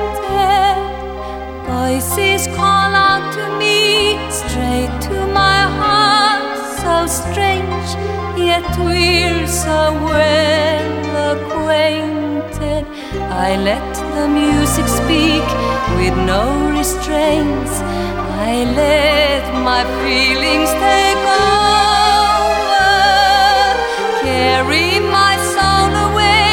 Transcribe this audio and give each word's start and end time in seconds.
Voices 1.67 2.47
call 2.55 2.95
out 2.95 3.33
to 3.33 3.43
me 3.59 4.17
straight 4.29 4.93
to 5.07 5.27
my 5.27 5.59
heart, 5.79 6.57
so 6.79 7.05
strange, 7.05 7.89
yet 8.39 8.63
we're 8.79 9.45
so 9.45 9.91
well 10.05 11.35
acquainted. 11.35 12.85
I 13.29 13.57
let 13.57 13.83
the 14.15 14.27
music 14.29 14.87
speak 14.87 15.47
with 15.97 16.15
no 16.25 16.43
restraints. 16.77 17.81
I 18.47 18.63
let 18.73 19.43
my 19.65 19.83
feelings 20.01 20.71
take 20.71 21.23
over, 21.39 21.60
carry 24.41 24.99
my 25.19 25.33
soul 25.53 25.91
away 26.07 26.49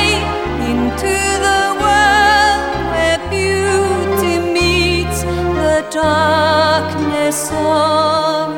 into 0.71 1.15
the 1.47 1.63
world 1.83 2.63
where 2.93 3.19
beauty 3.33 4.35
meets 4.57 5.23
the 5.23 5.79
darkness 5.91 7.51
of 7.53 8.58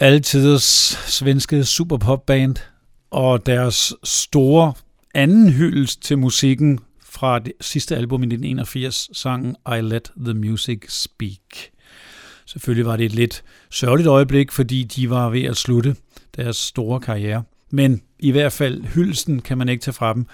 altiders 0.00 0.62
svenske 1.06 1.64
superpopband, 1.64 2.56
og 3.10 3.46
deres 3.46 3.94
store 4.04 4.72
anden 5.14 5.52
hyldest 5.52 6.02
til 6.02 6.18
musikken 6.18 6.78
fra 7.04 7.38
det 7.38 7.52
sidste 7.60 7.96
album 7.96 8.22
i 8.22 8.26
1981, 8.26 9.10
sangen 9.12 9.56
I 9.66 9.80
Let 9.80 10.10
the 10.24 10.34
Music 10.34 10.82
Speak. 10.88 11.70
Selvfølgelig 12.46 12.86
var 12.86 12.96
det 12.96 13.06
et 13.06 13.14
lidt 13.14 13.42
sørgeligt 13.70 14.08
øjeblik, 14.08 14.52
fordi 14.52 14.84
de 14.84 15.10
var 15.10 15.30
ved 15.30 15.42
at 15.42 15.56
slutte 15.56 15.96
deres 16.36 16.56
store 16.56 17.00
karriere. 17.00 17.42
Men 17.70 18.02
i 18.18 18.30
hvert 18.30 18.52
fald 18.52 18.84
hyldelsen 18.84 19.42
kan 19.42 19.58
man 19.58 19.68
ikke 19.68 19.82
tage 19.82 19.94
fra 19.94 20.14
dem. 20.14 20.26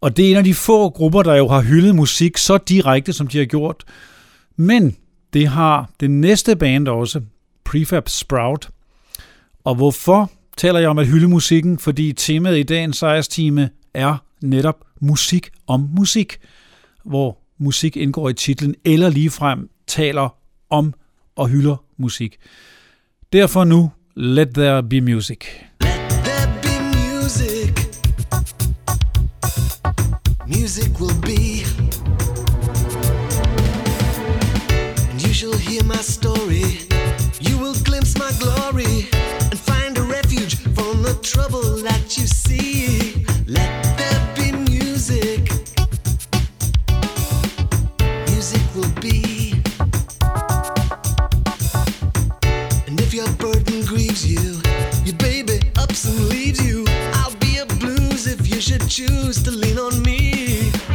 Og 0.00 0.16
det 0.16 0.26
er 0.26 0.30
en 0.30 0.36
af 0.36 0.44
de 0.44 0.54
få 0.54 0.90
grupper, 0.90 1.22
der 1.22 1.34
jo 1.34 1.48
har 1.48 1.62
hyldet 1.62 1.94
musik 1.94 2.38
så 2.38 2.58
direkte, 2.58 3.12
som 3.12 3.26
de 3.26 3.38
har 3.38 3.44
gjort. 3.44 3.84
Men 4.56 4.96
det 5.32 5.48
har 5.48 5.90
det 6.00 6.10
næste 6.10 6.56
band 6.56 6.88
også, 6.88 7.20
Prefab 7.70 8.08
Sprout. 8.08 8.68
Og 9.64 9.74
hvorfor 9.74 10.30
taler 10.56 10.78
jeg 10.78 10.88
om 10.88 10.98
at 10.98 11.06
hylde 11.06 11.28
musikken? 11.28 11.78
Fordi 11.78 12.12
temaet 12.12 12.58
i 12.58 12.62
dagens 12.62 12.96
sejrstime 12.96 13.70
er 13.94 14.16
netop 14.42 14.84
musik 15.00 15.50
om 15.66 15.88
musik, 15.96 16.38
hvor 17.04 17.38
musik 17.58 17.96
indgår 17.96 18.28
i 18.28 18.32
titlen, 18.32 18.74
eller 18.84 19.08
ligefrem 19.08 19.70
taler 19.86 20.34
om 20.70 20.94
og 21.36 21.48
hylder 21.48 21.76
musik. 21.96 22.36
Derfor 23.32 23.64
nu, 23.64 23.90
Let 24.16 24.48
There 24.54 24.82
Be 24.82 25.00
Music. 25.00 25.38
there 25.80 26.60
be 26.62 26.80
music. 27.22 27.72
Music 30.46 31.00
will 31.00 31.20
be. 31.22 31.49
Choose 58.90 59.40
to 59.44 59.52
lean 59.52 59.78
on 59.78 60.02
me. 60.02 60.89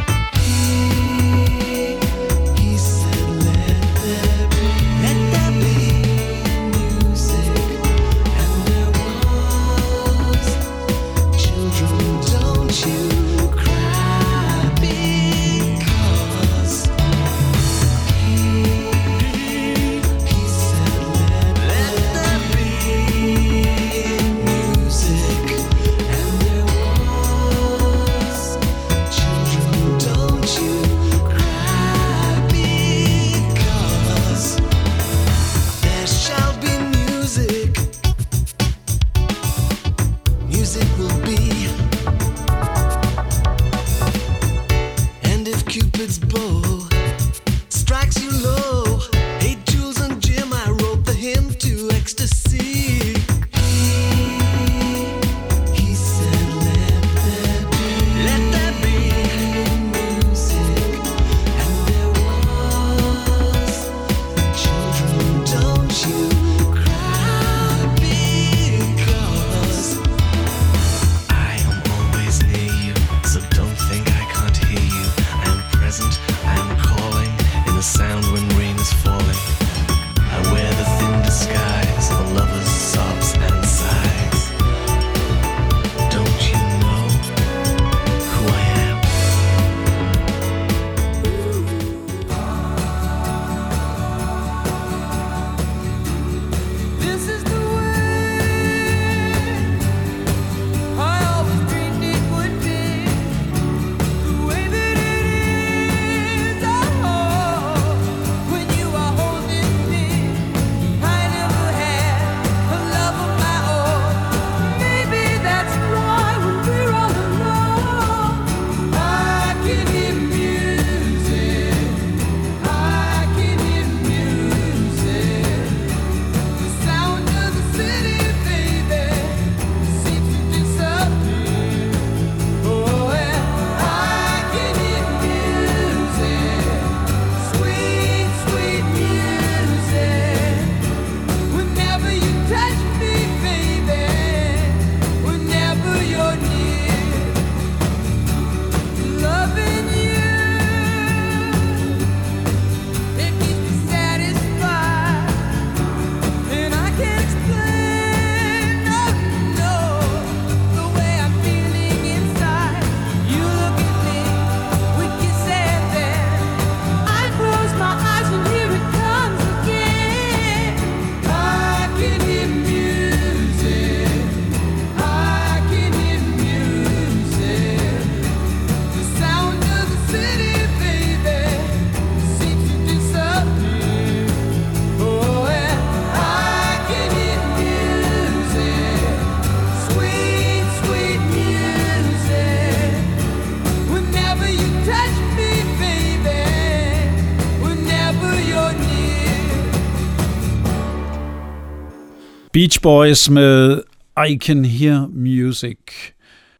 Beach 202.76 202.82
Boys 202.82 203.30
med 203.30 203.82
I 204.28 204.38
Can 204.38 204.64
Hear 204.64 205.06
Music. 205.12 205.78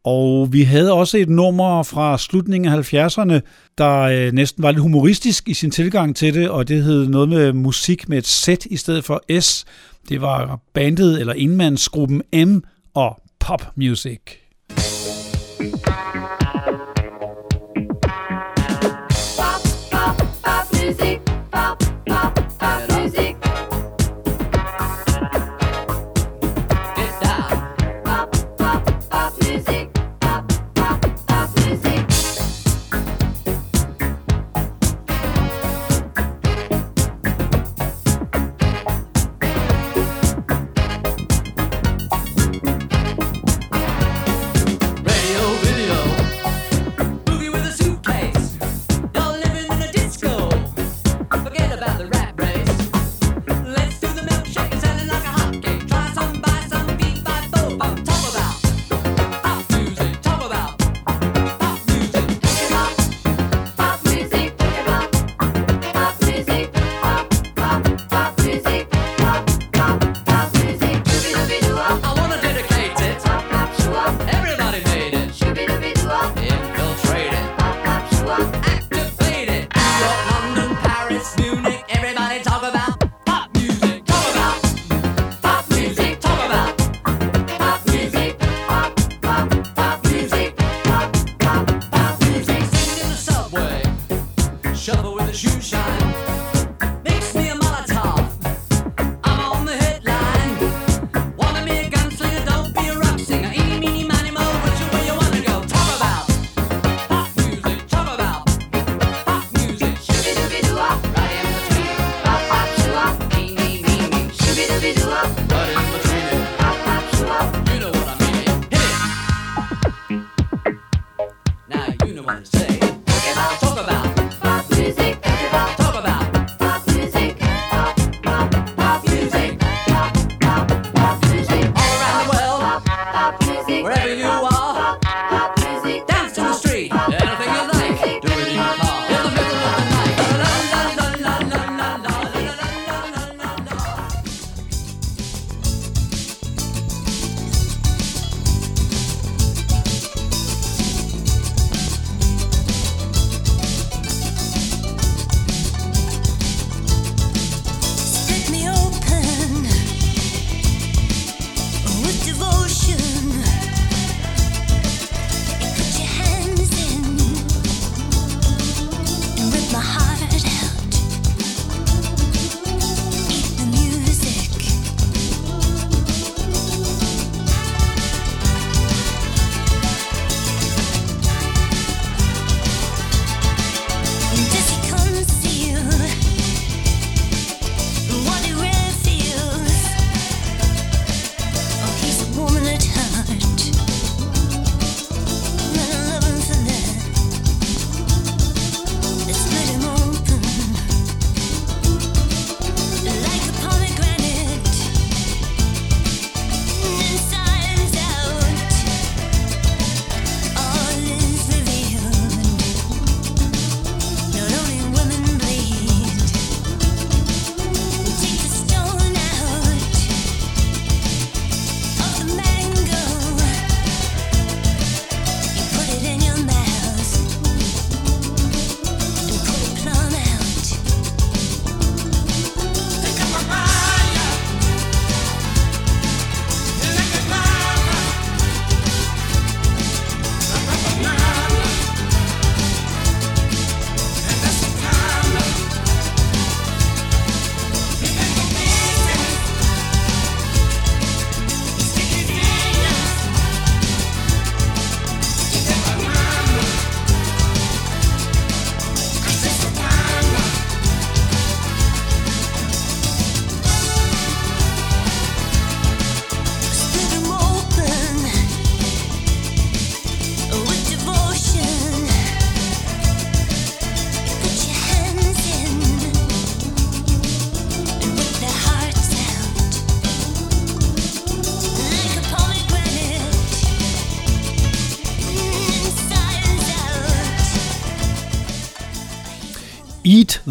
Og 0.03 0.53
vi 0.53 0.63
havde 0.63 0.93
også 0.93 1.17
et 1.17 1.29
nummer 1.29 1.83
fra 1.83 2.17
slutningen 2.17 2.73
af 2.73 2.93
70'erne, 2.93 3.39
der 3.77 3.99
øh, 3.99 4.31
næsten 4.31 4.63
var 4.63 4.71
lidt 4.71 4.81
humoristisk 4.81 5.49
i 5.49 5.53
sin 5.53 5.71
tilgang 5.71 6.15
til 6.15 6.33
det, 6.33 6.49
og 6.49 6.67
det 6.67 6.83
hed 6.83 7.07
noget 7.07 7.29
med 7.29 7.53
musik 7.53 8.09
med 8.09 8.17
et 8.17 8.27
Z 8.27 8.47
i 8.65 8.77
stedet 8.77 9.03
for 9.03 9.39
S. 9.41 9.65
Det 10.09 10.21
var 10.21 10.59
bandet 10.73 11.19
eller 11.19 11.33
indmandsgruppen 11.33 12.21
M 12.47 12.57
og 12.93 13.21
Pop 13.39 13.67
Music. 13.75 14.19
Pop, 19.37 19.61
pop, 19.91 20.17
pop 20.43 20.73
music. 20.73 21.16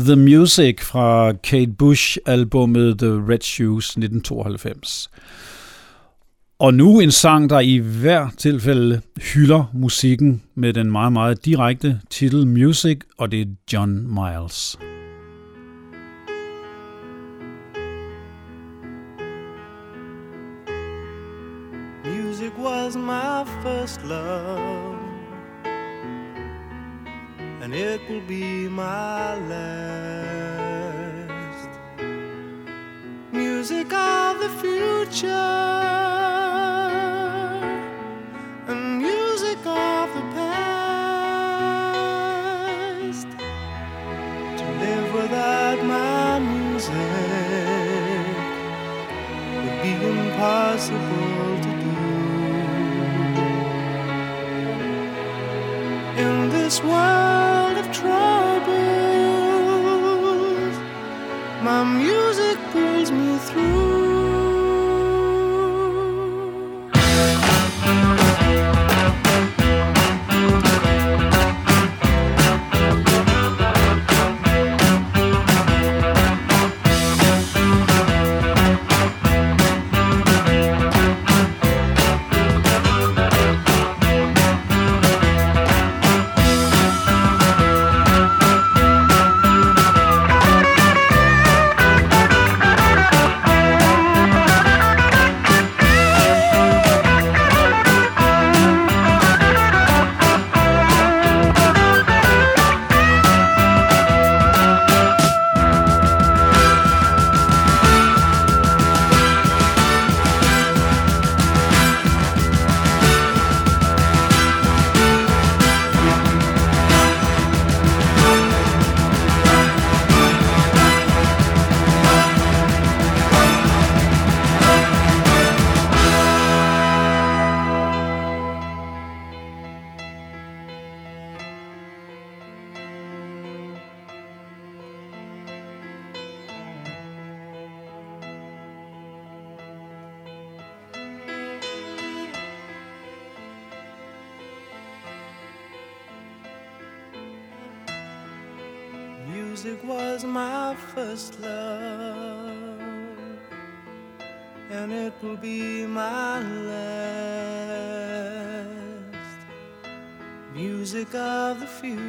The 0.06 0.16
Music 0.16 0.80
fra 0.80 1.32
Kate 1.32 1.72
Bush 1.72 2.18
albummet 2.26 2.98
The 2.98 3.12
Red 3.28 3.40
Shoes 3.40 3.90
1992. 3.90 5.10
Og 6.58 6.74
nu 6.74 7.00
en 7.00 7.10
sang, 7.10 7.50
der 7.50 7.60
i 7.60 7.76
hver 7.76 8.28
tilfælde 8.38 9.00
hylder 9.34 9.64
musikken 9.74 10.42
med 10.54 10.72
den 10.72 10.90
meget, 10.90 11.12
meget 11.12 11.44
direkte 11.44 12.00
titel 12.10 12.46
Music, 12.46 12.98
og 13.18 13.32
det 13.32 13.40
er 13.40 13.46
John 13.72 14.14
Miles. 14.14 14.78
Music 22.04 22.52
was 22.58 22.96
my 22.96 23.44
first 23.62 24.00
love, 24.08 24.85
and 27.66 27.74
it 27.74 28.00
will 28.08 28.20
be 28.20 28.68
my 28.68 29.34
last. 29.50 29.68
Music 33.32 33.92
of 33.92 34.38
the 34.38 34.48
future, 34.62 35.30
and 38.68 38.98
music 38.98 39.58
of 39.66 40.14
the 40.14 40.20
past. 40.36 40.60
To 44.58 44.64
live 44.82 45.08
without 45.12 45.78
my 45.84 46.38
music 46.38 46.94
would 49.62 49.78
be 49.82 49.92
impossible 50.14 51.35
In 56.16 56.48
this 56.48 56.82
world 56.82 57.76
of 57.76 57.92
troubles, 57.92 58.66
my 61.62 61.84
music 61.84 62.56
pulls 62.72 63.10
me 63.10 63.36
through. 63.36 63.85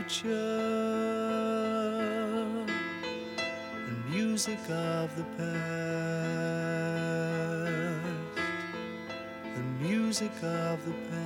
The 0.08 0.14
future, 0.14 0.28
and 3.88 4.10
music 4.10 4.60
of 4.70 5.16
the 5.16 5.24
past, 5.38 5.58
and 9.56 9.82
music 9.82 10.32
of 10.44 10.86
the 10.86 10.94
past 11.10 11.17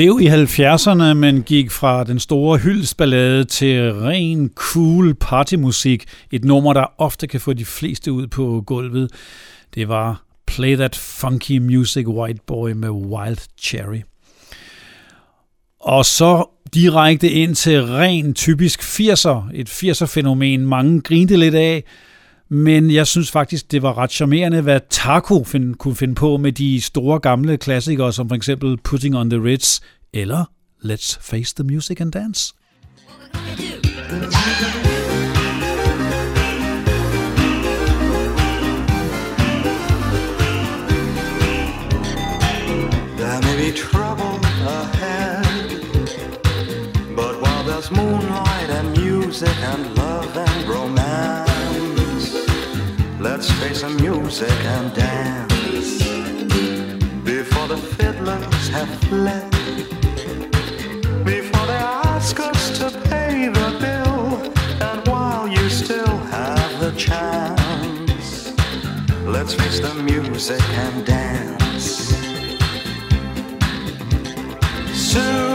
blev 0.00 0.18
i 0.20 0.28
70'erne, 0.28 1.14
men 1.14 1.42
gik 1.42 1.70
fra 1.70 2.04
den 2.04 2.18
store 2.18 2.58
hyldesballade 2.58 3.44
til 3.44 3.94
ren 3.94 4.50
cool 4.54 5.14
partymusik. 5.14 6.04
Et 6.30 6.44
nummer, 6.44 6.72
der 6.72 6.84
ofte 6.98 7.26
kan 7.26 7.40
få 7.40 7.52
de 7.52 7.64
fleste 7.64 8.12
ud 8.12 8.26
på 8.26 8.62
gulvet. 8.66 9.10
Det 9.74 9.88
var 9.88 10.22
Play 10.46 10.76
That 10.76 10.96
Funky 10.96 11.58
Music 11.58 12.06
White 12.06 12.40
Boy 12.46 12.70
med 12.70 12.88
Wild 12.90 13.38
Cherry. 13.58 14.00
Og 15.80 16.04
så 16.04 16.44
direkte 16.74 17.30
ind 17.30 17.54
til 17.54 17.84
ren 17.84 18.34
typisk 18.34 18.80
80'er. 18.80 19.50
Et 19.54 19.68
80'er-fænomen, 19.68 20.60
mange 20.60 21.00
grinte 21.00 21.36
lidt 21.36 21.54
af. 21.54 21.84
Men 22.52 22.90
jeg 22.90 23.06
synes 23.06 23.30
faktisk, 23.30 23.72
det 23.72 23.82
var 23.82 23.98
ret 23.98 24.10
charmerende, 24.10 24.60
hvad 24.60 24.80
Taco 24.90 25.44
find, 25.44 25.74
kunne 25.74 25.96
finde 25.96 26.14
på 26.14 26.36
med 26.36 26.52
de 26.52 26.80
store 26.80 27.20
gamle 27.20 27.56
klassikere, 27.56 28.12
som 28.12 28.28
for 28.28 28.36
eksempel 28.36 28.76
Putting 28.84 29.16
on 29.16 29.30
the 29.30 29.42
Ritz 29.44 29.80
eller 30.12 30.44
Let's 30.84 31.18
Face 31.20 31.54
the 31.54 31.64
Music 31.64 32.00
and 32.00 32.12
Dance. 32.12 32.54
There 43.18 43.40
may 43.42 43.56
be 43.56 43.76
trouble 43.76 44.40
ahead, 44.66 45.44
but 47.16 47.34
while 47.42 47.64
there's 47.68 47.90
moonlight 47.90 48.70
and 48.70 48.88
music 48.98 49.56
and 49.62 49.84
love 49.84 49.96
and 49.96 49.99
the 53.80 53.88
music 53.88 54.64
and 54.66 54.92
dance 54.92 56.02
before 57.24 57.66
the 57.66 57.78
fiddlers 57.78 58.68
have 58.68 58.90
fled, 59.04 59.50
before 61.24 61.66
they 61.66 61.80
ask 62.12 62.38
us 62.40 62.78
to 62.78 62.90
pay 63.08 63.48
the 63.48 63.70
bill, 63.80 64.52
and 64.82 65.08
while 65.08 65.48
you 65.48 65.70
still 65.70 66.18
have 66.28 66.80
the 66.80 66.92
chance, 66.92 68.52
let's 69.24 69.54
face 69.54 69.80
the 69.80 69.94
music 69.94 70.62
and 70.70 71.06
dance. 71.06 72.14
Soon 74.92 75.49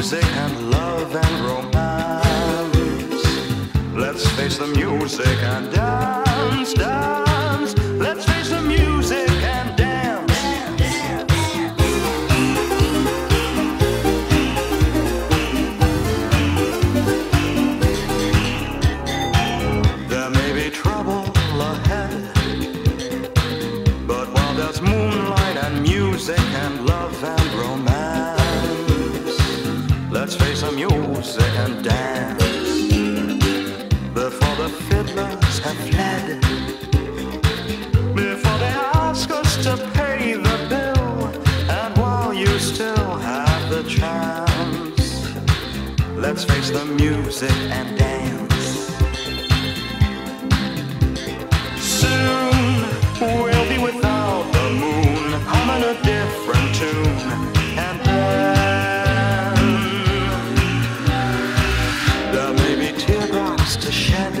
music 0.00 0.24
and 0.24 0.70
love 0.70 1.14
and 1.14 1.44
romance, 1.44 3.22
let's 3.94 4.26
face 4.30 4.56
the 4.56 4.66
music 4.68 5.26
and 5.42 5.70
dance, 5.70 6.72
dance. 6.72 7.29
Let's 46.32 46.44
face 46.44 46.70
the 46.70 46.84
music 46.84 47.50
and 47.72 47.98
dance. 47.98 48.86
Soon 51.76 52.84
we'll 53.20 53.68
be 53.68 53.78
without 53.82 54.44
the 54.52 54.70
moon, 54.70 55.32
humming 55.50 55.82
a 55.92 55.94
different 56.04 56.72
tune, 56.76 57.18
and 57.76 57.98
then 58.06 59.56
there 62.32 62.52
may 62.62 62.74
be 62.76 62.92
teardrops 62.96 63.74
to 63.74 63.90
shed. 63.90 64.34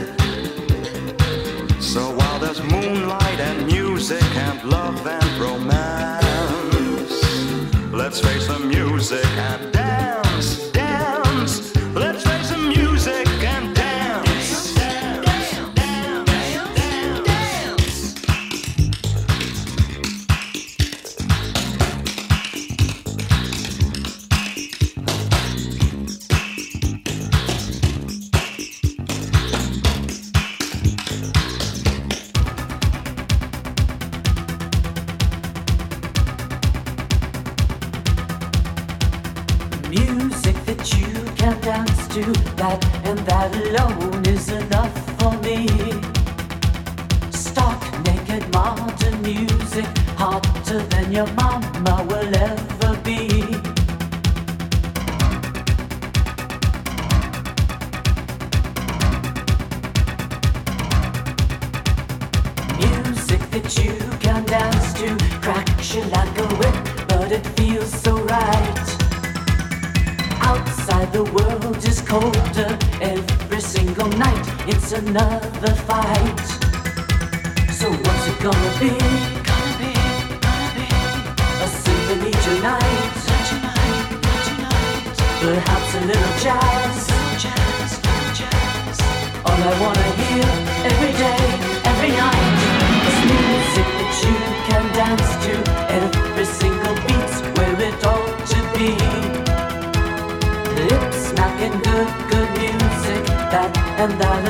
So 1.80 2.14
while 2.14 2.38
there's 2.38 2.62
moonlight 2.62 3.40
and 3.40 3.66
music 3.66 4.22
and 4.36 4.62
love 4.62 5.04
and 5.08 5.38
romance, 5.40 7.12
let's 7.92 8.20
face 8.20 8.46
the 8.46 8.60
music 8.60 9.26
and 9.26 9.72
dance, 9.72 9.79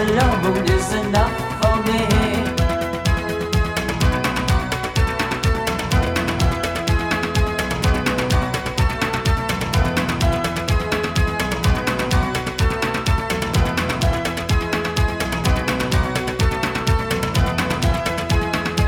is 0.02 0.94
enough 0.94 1.30
for 1.60 1.76
me. 1.84 2.00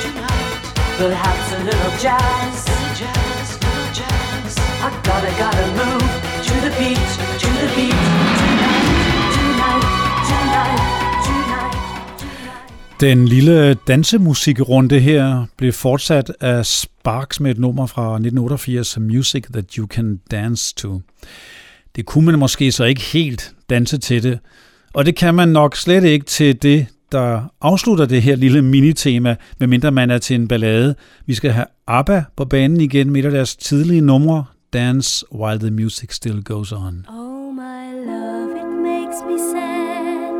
tonight. 0.04 0.98
Perhaps 0.98 1.52
a 1.54 1.64
little 1.64 1.98
jazz. 1.98 2.77
I 4.88 4.90
gotta, 4.90 5.32
gotta 5.44 5.68
move 5.82 6.06
to 6.48 6.54
the 6.66 6.72
beat, 6.80 7.10
to 7.42 7.50
the 7.62 7.70
beat. 7.76 8.00
Tonight, 9.36 9.84
tonight, 10.30 10.80
tonight. 11.28 13.00
Den 13.00 13.28
lille 13.28 13.74
dansemusikrunde 13.74 15.00
her 15.00 15.46
blev 15.58 15.74
fortsat 15.74 16.32
af 16.40 16.66
Sparks 16.66 17.40
med 17.40 17.52
et 17.52 17.58
nummer 17.58 17.86
fra 17.86 18.14
1988, 18.14 19.00
Music 19.00 19.44
That 19.54 19.74
You 19.74 19.88
Can 19.88 20.20
Dance 20.32 20.76
To. 20.76 21.02
Det 21.96 22.06
kunne 22.06 22.26
man 22.26 22.40
måske 22.40 22.72
så 22.72 22.84
ikke 22.84 23.02
helt 23.02 23.54
danse 23.70 23.98
til 23.98 24.24
det, 24.24 24.40
og 24.94 25.06
det 25.06 25.16
kan 25.16 25.36
man 25.36 25.50
nok 25.50 25.76
slet 25.76 26.04
ikke 26.04 26.26
til 26.26 26.64
det, 26.64 26.86
der 27.12 27.42
afslutter 27.62 28.06
det 28.06 28.22
her 28.22 28.36
lille 28.36 28.62
minitema, 28.62 29.36
medmindre 29.60 29.92
man 29.92 30.12
er 30.12 30.18
til 30.18 30.36
en 30.36 30.48
ballade. 30.48 30.96
Vi 31.26 31.34
skal 31.34 31.52
have 31.52 31.66
ABBA 31.88 32.24
på 32.38 32.46
banen 32.46 32.82
igen 32.82 33.10
med 33.10 33.20
et 33.22 33.26
af 33.26 33.32
deres 33.32 33.56
tidlige 33.56 34.02
numre, 34.02 34.46
Dance 34.72 35.24
While 35.30 35.60
the 35.60 35.72
Music 35.72 36.12
Still 36.12 36.42
Goes 36.42 36.74
On. 36.74 37.06
Oh, 37.08 37.54
my 37.54 37.94
love, 37.94 38.52
it 38.52 38.66
makes 38.66 39.22
me 39.22 39.38
sad. 39.38 40.34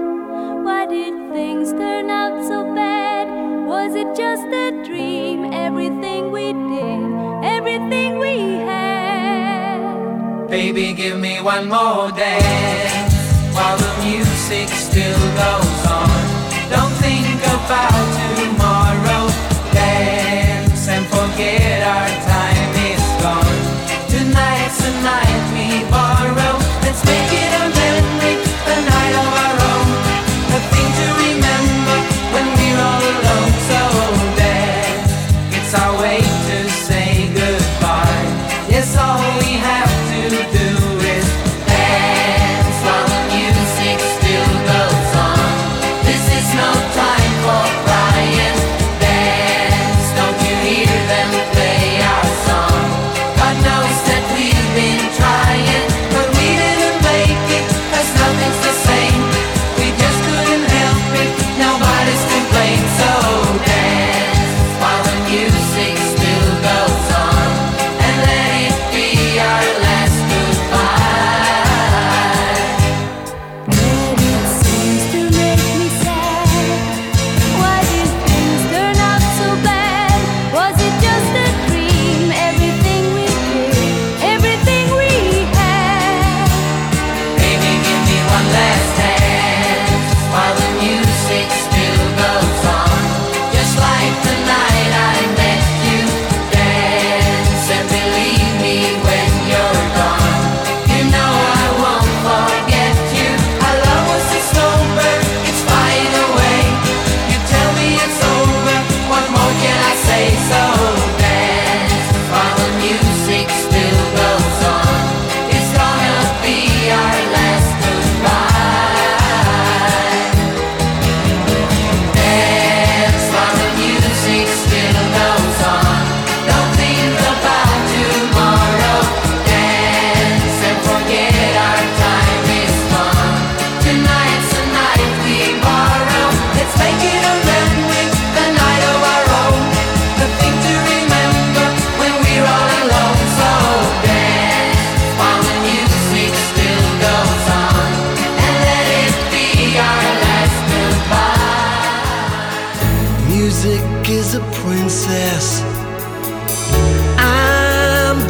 Why 0.66 0.86
did 0.86 1.32
things 1.32 1.72
turn 1.72 2.10
out 2.10 2.46
so 2.46 2.66
bad? 2.76 3.30
Was 3.66 3.96
it 3.96 4.14
just 4.18 4.44
a 4.48 4.84
dream? 4.84 5.54
Everything 5.54 6.32
we 6.34 6.52
did, 6.52 7.46
everything 7.46 8.20
we 8.20 8.58
had. 8.68 10.48
Baby, 10.50 10.94
give 10.94 11.18
me 11.18 11.40
one 11.42 11.70
more 11.70 12.12
dance 12.12 13.14
while 13.56 13.78
the 13.78 13.94
music 14.04 14.68
still 14.76 15.24
goes 15.40 15.86
on. 15.88 16.24
Don't 16.70 16.92
think 17.00 17.40
about 17.48 18.08
tomorrow. 18.36 19.32
Dance 19.72 20.90
and 20.90 21.06
forget 21.08 21.82
our 21.88 22.10
time 22.28 22.47
Let's 26.98 27.06
make 27.06 27.34
it 27.34 27.37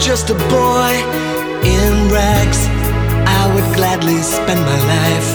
just 0.08 0.30
a 0.30 0.36
boy 0.36 0.94
in 1.68 1.94
rags. 2.10 2.62
I 3.28 3.44
would 3.54 3.76
gladly 3.76 4.22
spend 4.22 4.62
my 4.62 4.80
life 4.96 5.30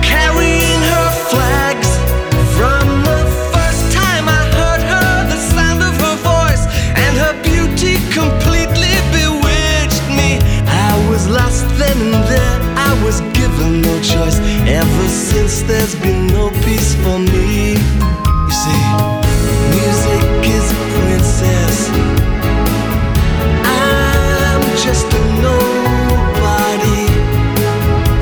carrying 0.00 0.80
her 0.92 1.10
flags. 1.26 1.90
From 2.56 2.86
the 3.02 3.22
first 3.52 3.84
time 3.98 4.28
I 4.28 4.42
heard 4.58 4.82
her, 4.94 5.12
the 5.32 5.40
sound 5.54 5.82
of 5.82 5.94
her 6.06 6.16
voice 6.22 6.64
and 7.02 7.12
her 7.24 7.34
beauty 7.42 7.94
completely 8.14 8.94
bewitched 9.10 10.06
me. 10.18 10.38
I 10.68 10.92
was 11.10 11.28
lost 11.28 11.66
then 11.80 11.98
and 12.14 12.24
there. 12.30 12.58
I 12.78 12.92
was 13.02 13.22
given 13.38 13.82
no 13.82 13.94
choice. 14.02 14.38
Ever 14.80 15.08
since, 15.08 15.62
there's 15.62 15.96
been 15.96 16.28
no 16.28 16.50
peace 16.64 16.94
for 17.02 17.18
me. 17.18 17.72
You 17.72 18.54
see, 18.62 19.11
just 24.82 25.06
a 25.14 25.20
nobody 25.40 27.06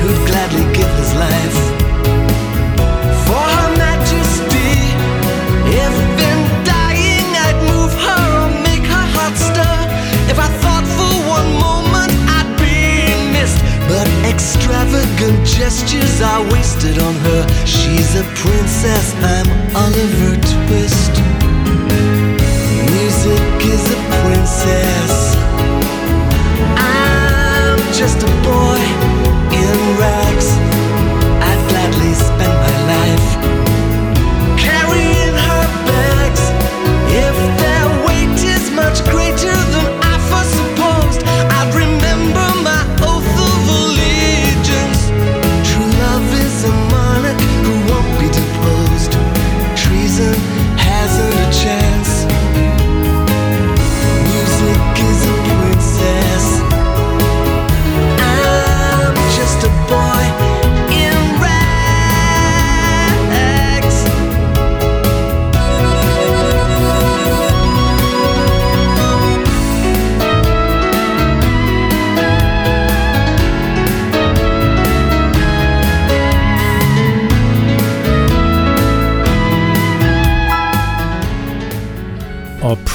who'd 0.01 0.20
gladly 0.29 0.66
give 0.77 0.92
his 1.01 1.12
life 1.14 1.61
for 3.25 3.44
Her 3.57 3.70
Majesty. 3.81 4.77
If 5.73 5.94
in 6.29 6.40
dying 6.68 7.29
I'd 7.46 7.57
move 7.73 7.92
her 8.05 8.25
or 8.42 8.51
make 8.68 8.85
her 8.85 9.07
heart 9.16 9.37
stir, 9.40 9.79
if 10.29 10.38
I 10.38 10.49
thought 10.61 10.85
for 10.96 11.14
one 11.37 11.51
moment 11.64 12.12
I'd 12.37 12.53
be 12.61 12.77
missed, 13.33 13.61
but 13.88 14.07
extravagant 14.29 15.40
gestures 15.46 16.20
are 16.20 16.42
wasted 16.53 16.99
on 16.99 17.14
her. 17.27 17.42
She's 17.64 18.11
a 18.16 18.25
princess, 18.37 19.14
I'm 19.25 19.49
Oliver 19.75 20.37
Twist. 20.53 21.14
Music 22.92 23.44
is 23.64 23.83
a 23.96 24.01
princess. 24.20 25.10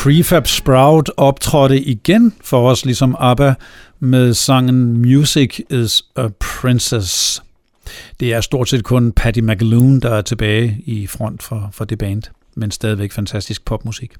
Prefab 0.05 0.47
Sprout 0.47 1.11
optrådte 1.17 1.81
igen 1.81 2.33
for 2.41 2.69
os, 2.69 2.85
ligesom 2.85 3.15
ABBA, 3.19 3.53
med 3.99 4.33
sangen 4.33 5.01
Music 5.01 5.59
is 5.69 6.03
a 6.15 6.27
Princess. 6.39 7.43
Det 8.19 8.33
er 8.33 8.41
stort 8.41 8.69
set 8.69 8.83
kun 8.83 9.11
Patty 9.11 9.39
McAloon, 9.39 9.99
der 9.99 10.09
er 10.09 10.21
tilbage 10.21 10.77
i 10.85 11.07
front 11.07 11.43
for, 11.43 11.69
for 11.73 11.85
det 11.85 11.97
band, 11.97 12.23
men 12.55 12.71
stadigvæk 12.71 13.11
fantastisk 13.11 13.65
popmusik. 13.65 14.11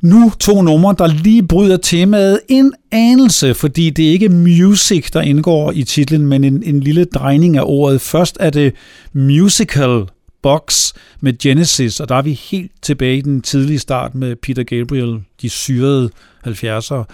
Nu 0.00 0.32
to 0.40 0.62
numre, 0.62 0.94
der 0.98 1.06
lige 1.06 1.42
bryder 1.42 1.76
temaet 1.76 2.40
en 2.48 2.72
anelse, 2.92 3.54
fordi 3.54 3.90
det 3.90 4.06
er 4.08 4.10
ikke 4.10 4.28
music, 4.28 5.10
der 5.12 5.20
indgår 5.20 5.72
i 5.72 5.82
titlen, 5.82 6.26
men 6.26 6.44
en, 6.44 6.62
en 6.62 6.80
lille 6.80 7.04
drejning 7.04 7.56
af 7.56 7.62
ordet. 7.64 8.00
Først 8.00 8.36
er 8.40 8.50
det 8.50 8.72
musical 9.12 10.04
box 10.46 10.92
med 11.20 11.38
Genesis, 11.38 12.00
og 12.00 12.08
der 12.08 12.14
er 12.14 12.22
vi 12.22 12.32
helt 12.32 12.72
tilbage 12.82 13.18
i 13.18 13.20
den 13.20 13.42
tidlige 13.42 13.78
start 13.78 14.14
med 14.14 14.36
Peter 14.36 14.62
Gabriel, 14.62 15.22
de 15.42 15.48
syrede 15.48 16.10
70'ere, 16.46 17.04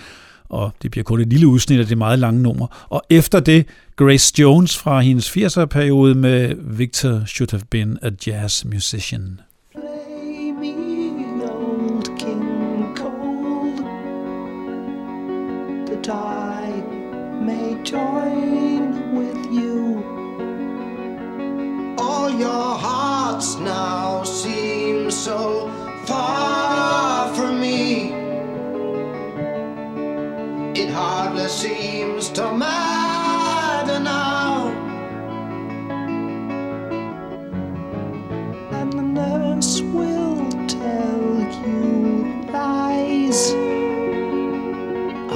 og 0.48 0.70
det 0.82 0.90
bliver 0.90 1.04
kun 1.04 1.20
et 1.20 1.28
lille 1.28 1.46
udsnit 1.46 1.80
af 1.80 1.86
det 1.86 1.98
meget 1.98 2.18
lange 2.18 2.42
nummer. 2.42 2.86
Og 2.88 3.02
efter 3.10 3.40
det, 3.40 3.66
Grace 3.96 4.34
Jones 4.38 4.78
fra 4.78 5.00
hendes 5.00 5.36
80'er-periode 5.36 6.14
med 6.14 6.54
Victor 6.58 7.22
Should 7.26 7.50
Have 7.50 7.62
Been 7.70 7.98
a 8.02 8.10
Jazz 8.26 8.64
Musician. 8.64 9.40
Play 9.72 10.52
me 10.60 10.72
King 12.18 12.42
may 17.46 17.84
join 17.84 18.41
All 22.12 22.30
your 22.30 22.70
hearts 22.86 23.56
now 23.56 24.22
seem 24.24 25.10
so 25.10 25.70
far 26.04 27.34
from 27.34 27.60
me. 27.60 28.12
It 30.82 30.90
hardly 30.90 31.48
seems 31.48 32.28
to 32.30 32.44
matter 32.52 33.98
now. 33.98 34.82
and 38.82 38.92
the 38.92 39.02
nurse 39.02 39.80
will 39.80 40.50
tell 40.66 41.24
you 41.64 42.44
lies 42.52 43.52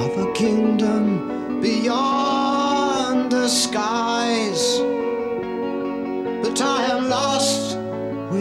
Of 0.03 0.11
a 0.25 0.27
kingdom 0.33 1.61
beyond 1.61 3.31
the 3.31 3.47
skies. 3.47 3.96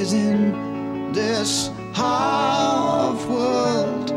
Within 0.06 1.12
this 1.12 1.70
half 1.92 3.26
world. 3.26 4.10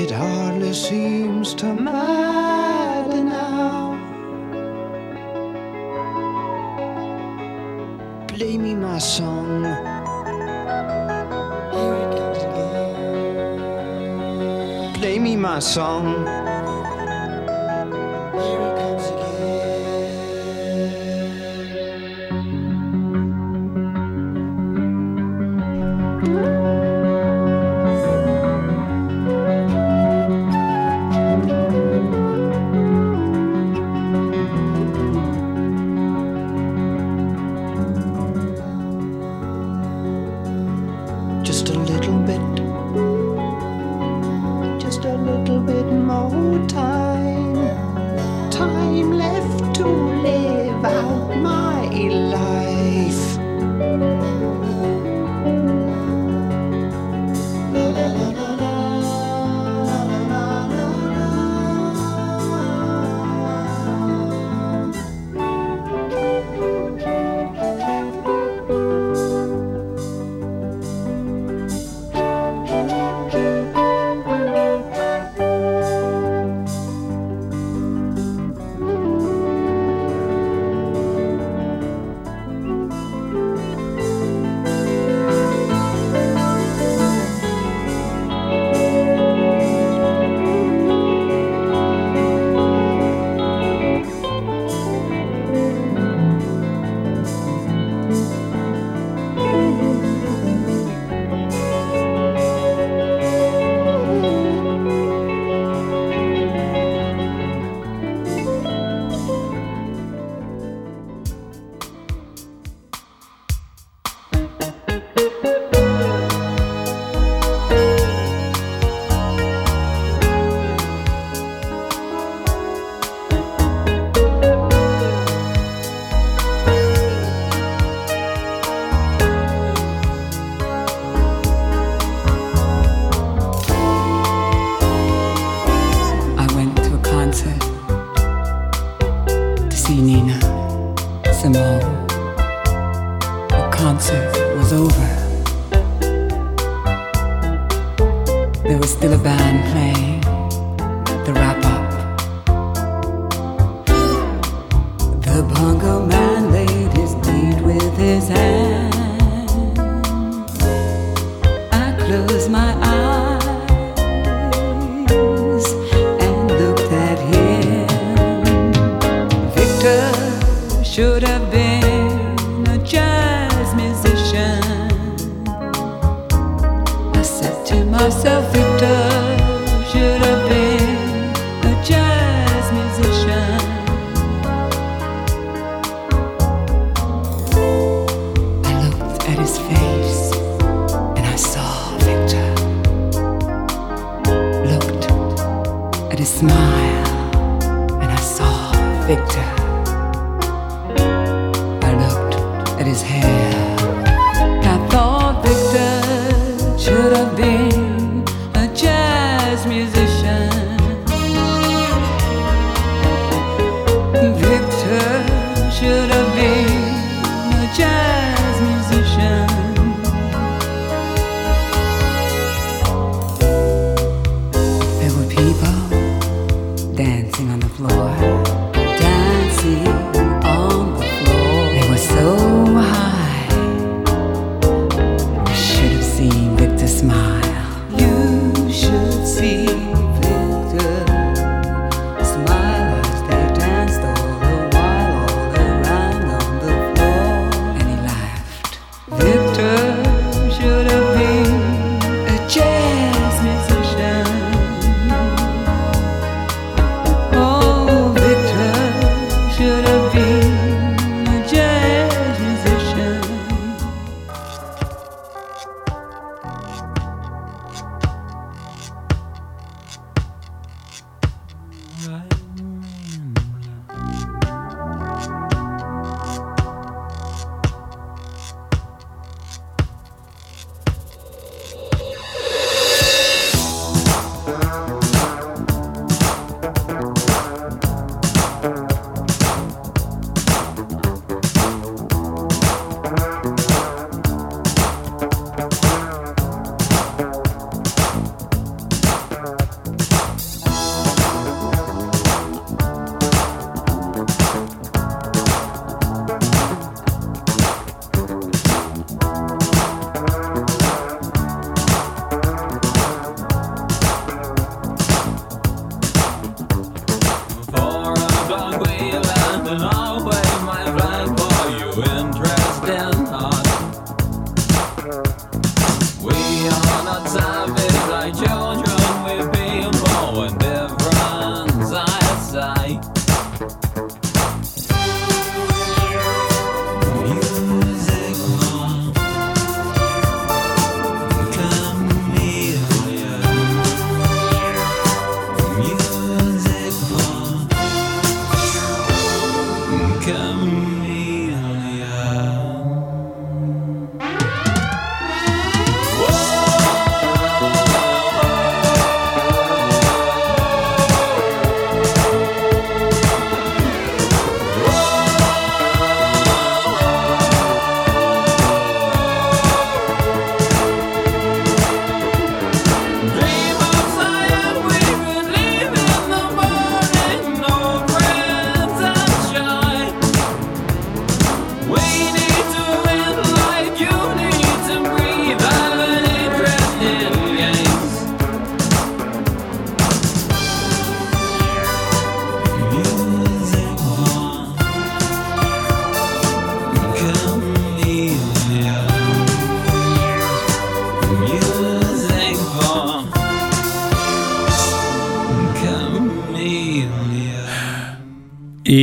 It 0.00 0.10
hardly 0.10 0.72
seems 0.72 1.54
to 1.54 1.72
matter 1.74 3.22
now. 3.22 3.94
Play 8.26 8.58
me 8.58 8.74
my 8.74 8.98
song. 8.98 9.62
Play 14.94 15.18
me 15.20 15.36
my 15.36 15.60
song. 15.60 16.49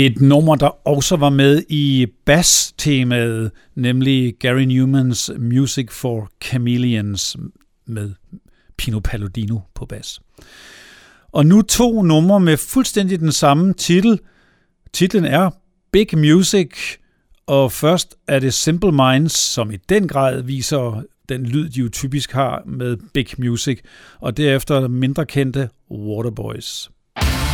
Et 0.07 0.21
nummer, 0.21 0.55
der 0.55 0.87
også 0.87 1.15
var 1.15 1.29
med 1.29 1.63
i 1.69 2.07
bass-temaet, 2.25 3.51
nemlig 3.75 4.35
Gary 4.39 4.61
Newmans 4.61 5.31
Music 5.39 5.91
for 5.91 6.29
Chameleons 6.43 7.37
med 7.85 8.13
Pino 8.77 8.99
Palladino 8.99 9.59
på 9.75 9.85
bas. 9.85 10.19
Og 11.31 11.45
nu 11.45 11.61
to 11.61 12.01
numre 12.01 12.39
med 12.39 12.57
fuldstændig 12.57 13.19
den 13.19 13.31
samme 13.31 13.73
titel. 13.73 14.19
Titlen 14.93 15.25
er 15.25 15.49
Big 15.91 16.17
Music, 16.17 16.69
og 17.47 17.71
først 17.71 18.15
er 18.27 18.39
det 18.39 18.53
Simple 18.53 18.91
Minds, 18.91 19.33
som 19.33 19.71
i 19.71 19.77
den 19.89 20.07
grad 20.07 20.41
viser 20.41 21.03
den 21.29 21.45
lyd, 21.45 21.69
de 21.69 21.79
jo 21.79 21.89
typisk 21.89 22.31
har 22.31 22.63
med 22.65 22.97
Big 23.13 23.27
Music, 23.37 23.79
og 24.19 24.37
derefter 24.37 24.87
mindre 24.87 25.25
kendte 25.25 25.69
Waterboys. 25.91 26.89
Boys. 27.15 27.46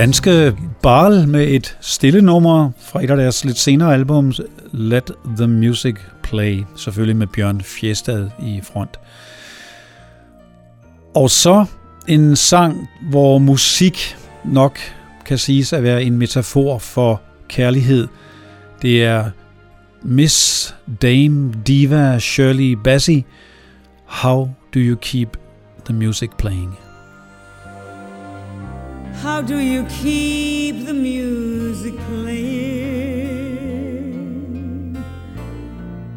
danske 0.00 0.56
Barl 0.82 1.28
med 1.28 1.48
et 1.48 1.78
stille 1.80 2.22
nummer 2.22 2.70
fra 2.78 3.04
et 3.04 3.10
af 3.10 3.16
deres 3.16 3.44
lidt 3.44 3.58
senere 3.58 3.94
album, 3.94 4.32
Let 4.72 5.10
the 5.36 5.46
Music 5.46 5.96
Play, 6.22 6.64
selvfølgelig 6.76 7.16
med 7.16 7.26
Bjørn 7.26 7.60
Fjestad 7.60 8.30
i 8.42 8.60
front. 8.62 9.00
Og 11.14 11.30
så 11.30 11.64
en 12.08 12.36
sang, 12.36 12.88
hvor 13.10 13.38
musik 13.38 14.16
nok 14.44 14.78
kan 15.24 15.38
siges 15.38 15.72
at 15.72 15.82
være 15.82 16.02
en 16.02 16.16
metafor 16.16 16.78
for 16.78 17.20
kærlighed. 17.48 18.08
Det 18.82 19.04
er 19.04 19.30
Miss 20.02 20.74
Dame 21.02 21.54
Diva 21.66 22.18
Shirley 22.18 22.72
Bassey, 22.72 23.22
How 24.06 24.44
Do 24.74 24.80
You 24.80 24.96
Keep 24.96 25.36
the 25.84 25.94
Music 25.94 26.30
Playing? 26.38 26.89
How 29.22 29.42
do 29.42 29.58
you 29.58 29.84
keep 29.84 30.86
the 30.86 30.94
music 30.94 31.94
playing? 32.08 32.64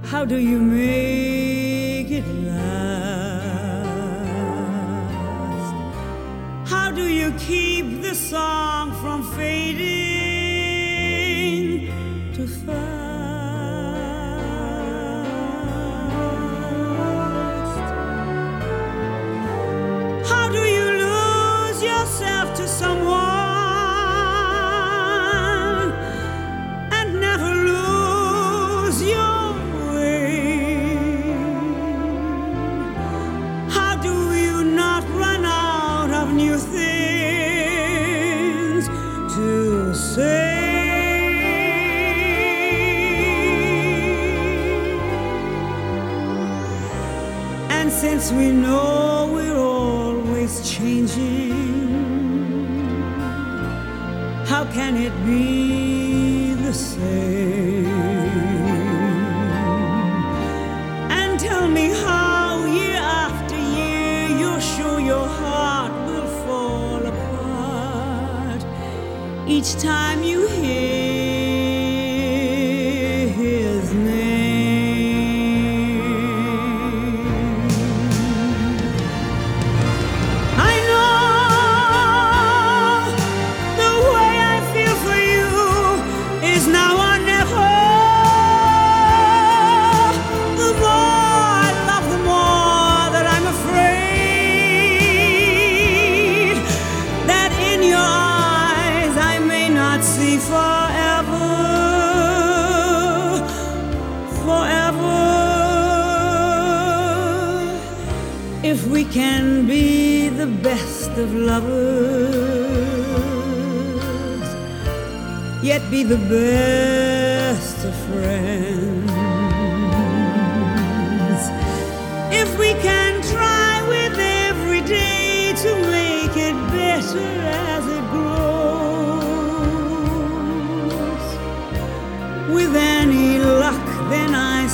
How 0.04 0.24
do 0.24 0.38
you 0.38 0.60
make 0.60 2.10
it 2.12 2.26
last? 2.48 2.64
How 6.66 6.92
do 6.92 7.10
you 7.10 7.34
keep 7.34 8.02
the 8.02 8.16
song 8.16 8.94
from 9.02 9.24
fading? 9.36 10.13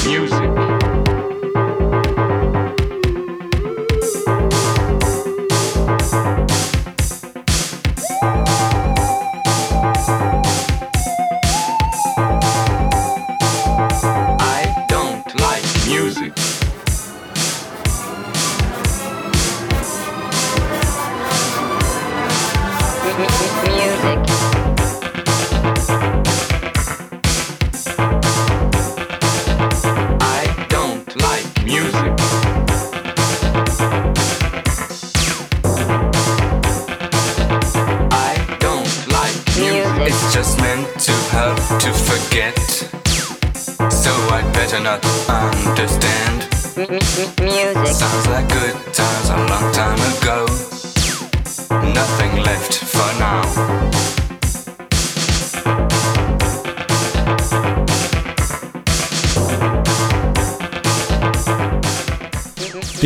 Music. 0.07 0.64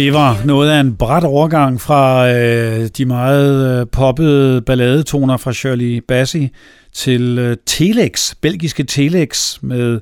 Det 0.10 0.18
var 0.18 0.46
noget 0.46 0.70
af 0.70 0.80
en 0.80 0.96
bræt 0.96 1.24
overgang 1.24 1.82
fra 1.82 2.32
øh, 2.32 2.90
de 2.98 3.06
meget 3.06 3.82
øh, 3.82 3.88
poppede 3.88 4.62
balladetoner 4.62 5.38
fra 5.38 5.54
Shirley 5.54 6.04
Bassey 6.08 6.48
til 6.94 7.40
øh, 7.40 7.58
Telex, 7.66 8.36
belgiske 8.42 8.84
Telex 8.84 9.58
med 9.62 10.00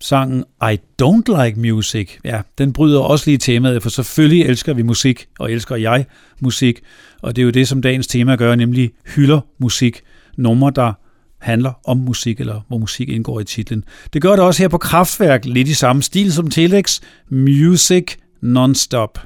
sangen 0.00 0.44
I 0.72 0.78
Don't 1.02 1.42
Like 1.42 1.60
Music. 1.60 2.10
Ja, 2.24 2.40
den 2.58 2.72
bryder 2.72 3.00
også 3.00 3.30
lige 3.30 3.38
temaet, 3.38 3.82
for 3.82 3.90
selvfølgelig 3.90 4.46
elsker 4.46 4.74
vi 4.74 4.82
musik, 4.82 5.26
og 5.38 5.52
elsker 5.52 5.76
jeg 5.76 6.06
musik, 6.40 6.80
og 7.22 7.36
det 7.36 7.42
er 7.42 7.44
jo 7.44 7.50
det, 7.50 7.68
som 7.68 7.82
dagens 7.82 8.06
tema 8.06 8.36
gør, 8.36 8.54
nemlig 8.54 8.90
hylder 9.14 9.40
musik, 9.58 10.00
numre, 10.36 10.72
der 10.76 10.92
handler 11.38 11.72
om 11.84 11.96
musik, 11.96 12.40
eller 12.40 12.60
hvor 12.68 12.78
musik 12.78 13.08
indgår 13.08 13.40
i 13.40 13.44
titlen. 13.44 13.84
Det 14.12 14.22
gør 14.22 14.30
det 14.30 14.40
også 14.40 14.62
her 14.62 14.68
på 14.68 14.78
Kraftværk, 14.78 15.44
lidt 15.44 15.68
i 15.68 15.74
samme 15.74 16.02
stil 16.02 16.32
som 16.32 16.50
Telex, 16.50 17.00
Music 17.30 18.16
Non-Stop. 18.40 19.18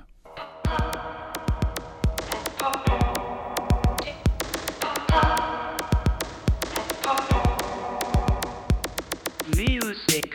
Music 9.54 10.34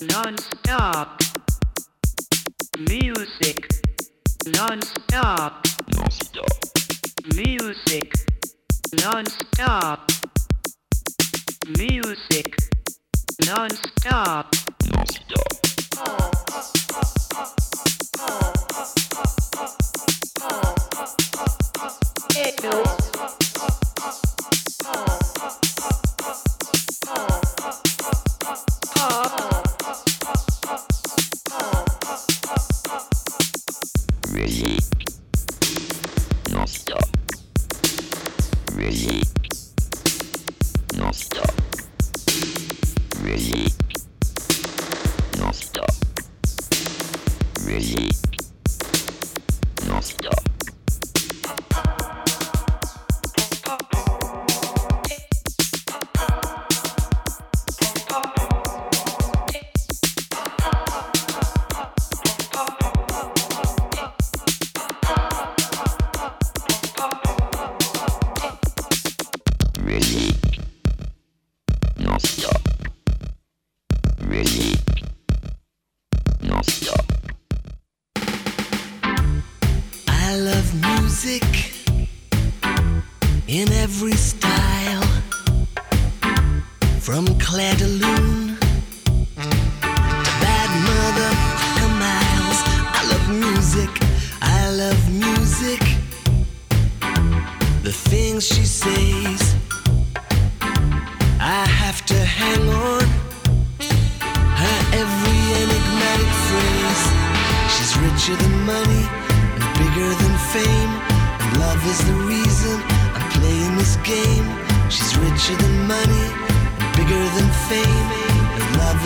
non-stop. 0.00 1.22
Music 2.80 3.68
non-stop. 4.46 5.66
Music 7.36 8.26
non-stop. 8.98 10.10
Music 11.78 12.56
non-stop. 13.46 14.52
I 22.64 23.01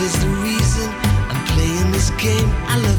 is 0.07 0.19
the 0.23 0.29
reason 0.47 0.89
I'm 1.29 1.43
playing 1.47 1.91
this 1.91 2.11
game. 2.11 2.49
I 2.73 2.77
love 2.79 2.96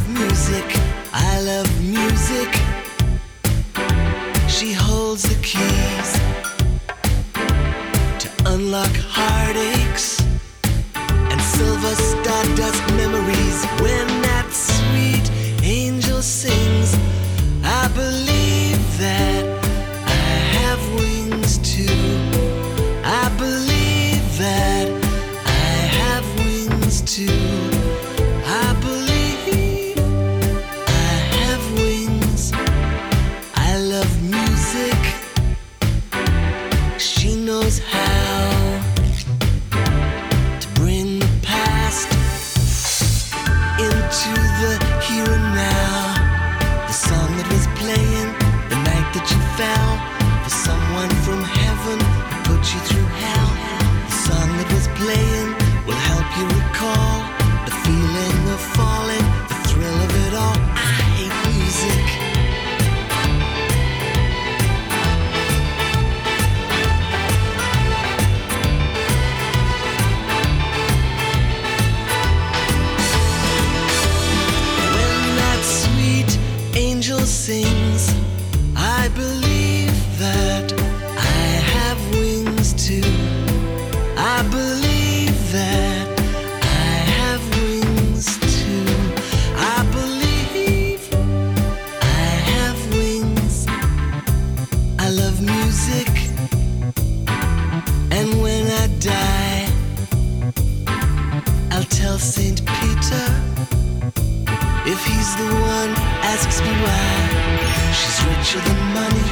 She's 107.93 108.19
richer 108.29 108.61
than 108.61 108.81
money, 108.93 109.27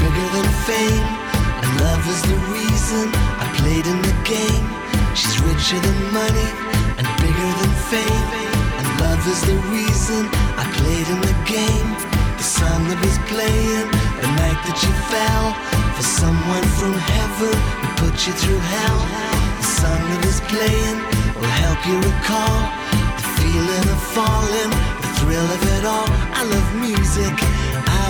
bigger 0.00 0.28
than 0.34 0.48
fame, 0.66 1.06
and 1.62 1.68
love 1.80 2.02
is 2.08 2.22
the 2.22 2.38
reason 2.50 3.06
I 3.42 3.46
played 3.58 3.86
in 3.86 3.98
the 4.02 4.16
game. 4.24 4.66
She's 5.14 5.36
richer 5.40 5.78
than 5.80 5.98
money 6.12 6.48
and 6.98 7.06
bigger 7.22 7.50
than 7.60 7.72
fame, 7.90 8.26
and 8.78 8.86
love 9.00 9.22
is 9.26 9.40
the 9.50 9.58
reason 9.72 10.28
I 10.58 10.64
played 10.78 11.06
in 11.14 11.20
the 11.20 11.36
game. 11.46 11.88
The 12.36 12.44
song 12.44 12.80
that 12.88 13.00
was 13.00 13.18
playing 13.32 13.88
the 14.20 14.28
night 14.40 14.60
that 14.66 14.78
you 14.84 14.92
fell 15.10 15.46
for 15.96 16.04
someone 16.04 16.66
from 16.78 16.92
heaven 16.92 17.54
who 17.54 17.88
put 18.02 18.14
you 18.26 18.32
through 18.36 18.62
hell. 18.76 19.00
The 19.62 19.68
song 19.80 20.02
that 20.10 20.22
is 20.28 20.40
playing 20.52 20.98
will 21.38 21.54
help 21.64 21.80
you 21.88 21.96
recall 21.96 22.58
the 23.16 23.24
feeling 23.40 23.86
of 23.88 24.00
falling, 24.12 24.70
the 25.00 25.10
thrill 25.18 25.48
of 25.48 25.62
it 25.80 25.84
all. 25.88 26.08
I 26.36 26.44
love 26.44 26.68
music, 26.76 27.34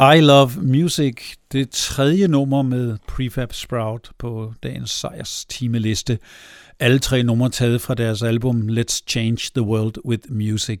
I 0.00 0.20
Love 0.20 0.50
Music, 0.62 1.14
det 1.52 1.70
tredje 1.70 2.28
nummer 2.28 2.62
med 2.62 2.96
Prefab 3.08 3.52
Sprout 3.52 4.10
på 4.18 4.52
dagens 4.62 4.90
sejrs 4.90 5.44
timeliste. 5.44 6.18
Alle 6.80 6.98
tre 6.98 7.22
numre 7.22 7.50
taget 7.50 7.80
fra 7.80 7.94
deres 7.94 8.22
album 8.22 8.68
Let's 8.68 9.02
Change 9.06 9.50
the 9.54 9.62
World 9.62 9.94
with 10.04 10.22
Music. 10.30 10.80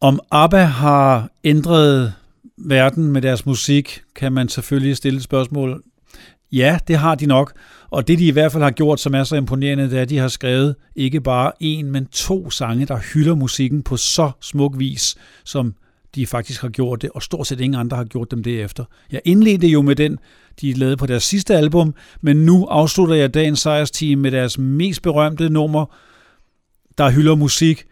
Om 0.00 0.20
ABBA 0.30 0.64
har 0.64 1.30
ændret 1.44 2.14
verden 2.56 3.12
med 3.12 3.22
deres 3.22 3.46
musik, 3.46 4.02
kan 4.16 4.32
man 4.32 4.48
selvfølgelig 4.48 4.96
stille 4.96 5.16
et 5.16 5.22
spørgsmål. 5.22 5.82
Ja, 6.52 6.78
det 6.88 6.96
har 6.96 7.14
de 7.14 7.26
nok. 7.26 7.52
Og 7.90 8.08
det 8.08 8.18
de 8.18 8.26
i 8.26 8.30
hvert 8.30 8.52
fald 8.52 8.62
har 8.62 8.70
gjort, 8.70 9.00
som 9.00 9.14
er 9.14 9.24
så 9.24 9.36
imponerende, 9.36 9.90
det 9.90 9.98
er, 9.98 10.02
at 10.02 10.10
de 10.10 10.18
har 10.18 10.28
skrevet 10.28 10.76
ikke 10.96 11.20
bare 11.20 11.52
en, 11.60 11.90
men 11.90 12.06
to 12.06 12.50
sange, 12.50 12.86
der 12.86 12.98
hylder 13.14 13.34
musikken 13.34 13.82
på 13.82 13.96
så 13.96 14.30
smuk 14.40 14.78
vis, 14.78 15.16
som 15.44 15.74
de 16.14 16.26
faktisk 16.26 16.62
har 16.62 16.68
gjort 16.68 17.02
det, 17.02 17.10
og 17.10 17.22
stort 17.22 17.46
set 17.46 17.60
ingen 17.60 17.80
andre 17.80 17.96
har 17.96 18.04
gjort 18.04 18.30
dem 18.30 18.42
derefter. 18.42 18.84
Jeg 19.12 19.20
indledte 19.24 19.66
jo 19.66 19.82
med 19.82 19.96
den, 19.96 20.18
de 20.60 20.72
lavede 20.72 20.96
på 20.96 21.06
deres 21.06 21.24
sidste 21.24 21.56
album, 21.56 21.94
men 22.20 22.36
nu 22.36 22.64
afslutter 22.64 23.14
jeg 23.14 23.34
dagens 23.34 23.60
sejrsteam 23.60 24.18
med 24.18 24.30
deres 24.30 24.58
mest 24.58 25.02
berømte 25.02 25.48
nummer, 25.48 25.86
der 26.98 27.10
hylder 27.10 27.34
musik. 27.34 27.84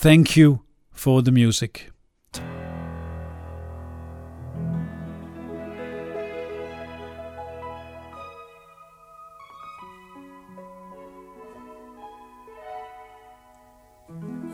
Thank 0.00 0.36
you 0.36 0.58
for 0.94 1.20
the 1.20 1.32
music. 1.32 1.70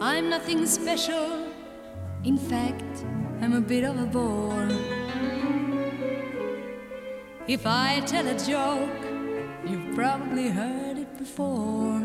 I'm 0.00 0.28
nothing 0.28 0.66
special. 0.66 1.45
In 2.26 2.36
fact, 2.36 3.04
I'm 3.40 3.52
a 3.52 3.60
bit 3.60 3.84
of 3.84 3.96
a 4.00 4.06
bore. 4.06 4.68
If 7.46 7.64
I 7.64 8.00
tell 8.00 8.26
a 8.26 8.36
joke, 8.36 9.04
you've 9.64 9.94
probably 9.94 10.48
heard 10.48 10.98
it 10.98 11.18
before. 11.18 12.00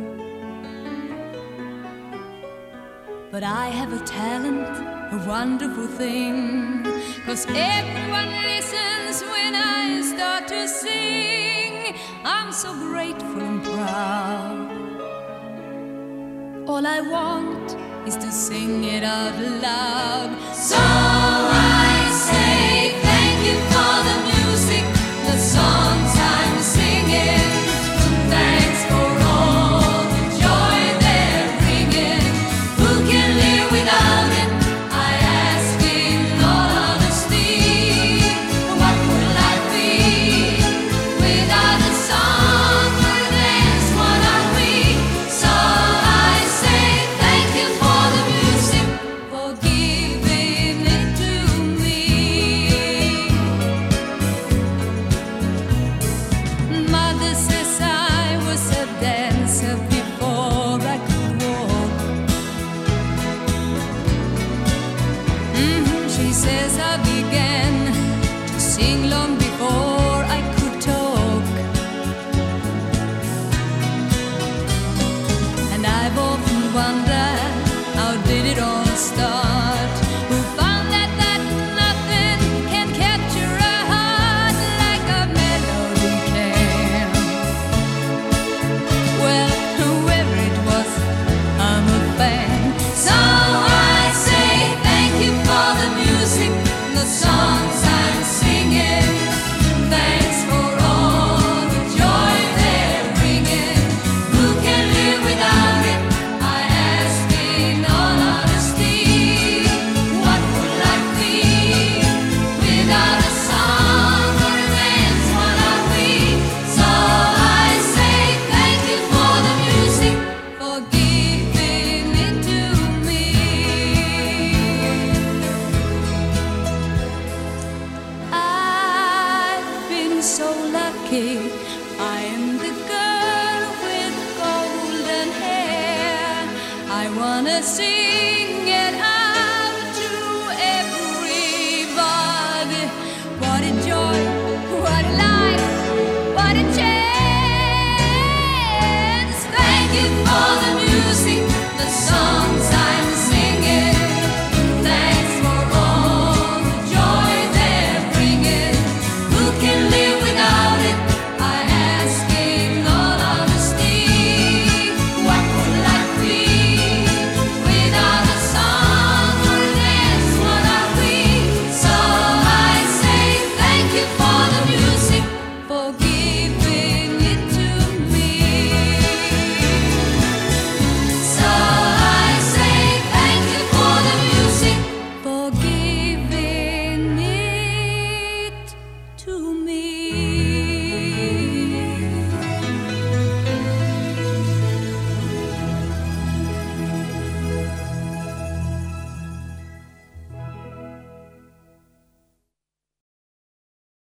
But 3.32 3.41
I 3.41 3.69
have 3.69 3.91
a 3.93 4.05
talent, 4.05 4.69
a 5.11 5.28
wonderful 5.28 5.88
thing. 5.88 6.84
Cause 7.26 7.47
everyone 7.49 8.30
listens 8.43 9.24
when 9.24 9.55
I 9.55 10.01
start 10.03 10.47
to 10.49 10.67
sing. 10.67 11.95
I'm 12.24 12.51
so 12.51 12.72
grateful 12.76 13.41
and 13.41 13.63
proud. 13.63 14.69
All 16.69 16.86
I 16.86 17.01
want 17.01 17.91
is 18.06 18.16
to 18.18 18.32
sing 18.32 18.84
it 18.84 19.04
out 19.04 19.38
loud. 19.62 20.56
So 20.56 20.78
I 20.78 21.70